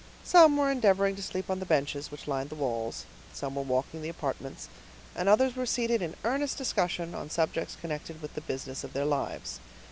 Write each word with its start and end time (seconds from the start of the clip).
Some 0.23 0.57
were 0.57 0.71
endeavoring 0.71 1.15
to 1.17 1.21
sleep 1.21 1.47
on 1.47 1.59
the 1.59 1.63
benches 1.67 2.09
which 2.09 2.27
lined 2.27 2.49
the 2.49 2.55
walls, 2.55 3.05
some 3.33 3.53
were 3.53 3.61
walking 3.61 4.01
the 4.01 4.09
apartments, 4.09 4.67
and 5.15 5.29
others 5.29 5.55
were 5.55 5.67
seated 5.67 6.01
in 6.01 6.15
earnest 6.23 6.57
discussion 6.57 7.13
on 7.13 7.29
subjects 7.29 7.77
connected 7.79 8.19
with 8.19 8.33
the 8.33 8.41
business 8.41 8.83
of 8.83 8.93
their 8.93 9.05
lives. 9.05 9.59